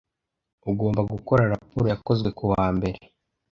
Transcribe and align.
Ugomba 0.69 1.01
gukora 1.13 1.43
raporo 1.53 1.85
yakozwe 1.93 2.29
kuwa 2.37 2.65
mbere. 2.75 2.99